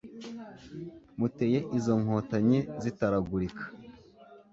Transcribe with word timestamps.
muteye 1.17 1.59
izo 1.77 1.93
nkotanyi 2.01 2.59
zitaragulika 2.83 3.63